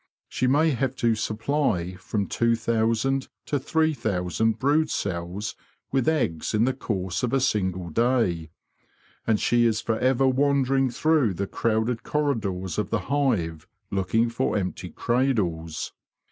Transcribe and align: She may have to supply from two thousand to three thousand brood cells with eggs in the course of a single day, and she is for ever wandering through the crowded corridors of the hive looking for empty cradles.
She 0.29 0.47
may 0.47 0.71
have 0.71 0.95
to 0.95 1.13
supply 1.13 1.93
from 1.93 2.25
two 2.25 2.55
thousand 2.55 3.27
to 3.45 3.59
three 3.59 3.93
thousand 3.93 4.57
brood 4.57 4.89
cells 4.89 5.55
with 5.91 6.09
eggs 6.09 6.55
in 6.55 6.65
the 6.65 6.73
course 6.73 7.21
of 7.21 7.33
a 7.33 7.39
single 7.39 7.91
day, 7.91 8.49
and 9.27 9.39
she 9.39 9.63
is 9.67 9.79
for 9.79 9.99
ever 9.99 10.27
wandering 10.27 10.89
through 10.89 11.35
the 11.35 11.45
crowded 11.45 12.01
corridors 12.01 12.79
of 12.79 12.89
the 12.89 13.01
hive 13.13 13.67
looking 13.91 14.27
for 14.31 14.57
empty 14.57 14.89
cradles. 14.89 15.93